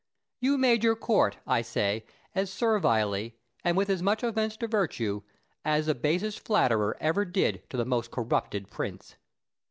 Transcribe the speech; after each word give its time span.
You 0.39 0.57
made 0.57 0.83
your 0.83 0.95
court, 0.95 1.37
I 1.45 1.61
say, 1.61 2.07
as 2.33 2.51
servilely, 2.51 3.35
and 3.63 3.77
with 3.77 3.87
as 3.87 4.01
much 4.01 4.23
offence 4.23 4.57
to 4.57 4.67
virtue, 4.67 5.21
as 5.63 5.85
the 5.85 5.93
basest 5.93 6.39
flatterer 6.39 6.97
ever 6.99 7.23
did 7.23 7.61
to 7.69 7.77
the 7.77 7.85
most 7.85 8.09
corrupted 8.09 8.71
prince. 8.71 9.15